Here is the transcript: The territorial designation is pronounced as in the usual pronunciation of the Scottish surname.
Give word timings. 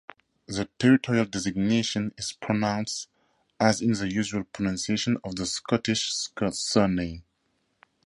The 0.47 0.65
territorial 0.79 1.25
designation 1.25 2.11
is 2.17 2.31
pronounced 2.33 3.07
as 3.59 3.83
in 3.83 3.91
the 3.91 4.11
usual 4.11 4.43
pronunciation 4.45 5.17
of 5.23 5.35
the 5.35 5.45
Scottish 5.45 6.11
surname. 6.53 7.23